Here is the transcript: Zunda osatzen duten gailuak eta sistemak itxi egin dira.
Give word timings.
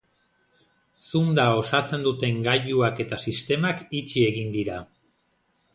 Zunda 1.07 1.45
osatzen 1.59 2.07
duten 2.07 2.41
gailuak 2.49 3.03
eta 3.07 3.21
sistemak 3.27 3.87
itxi 4.03 4.27
egin 4.33 4.53
dira. 4.59 4.83